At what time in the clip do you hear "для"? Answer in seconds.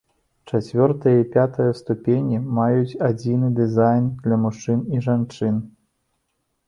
4.25-4.35